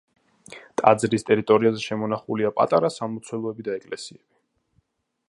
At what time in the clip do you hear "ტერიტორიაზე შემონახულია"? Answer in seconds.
1.27-2.53